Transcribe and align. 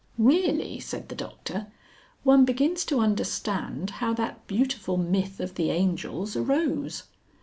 "Really," 0.17 0.79
said 0.79 1.09
the 1.09 1.15
Doctor, 1.15 1.67
"one 2.23 2.43
begins 2.43 2.85
to 2.85 3.01
understand 3.01 3.91
how 4.01 4.15
that 4.15 4.47
beautiful 4.47 4.97
myth 4.97 5.39
of 5.39 5.53
the 5.53 5.69
angels 5.69 6.35
arose. 6.35 7.03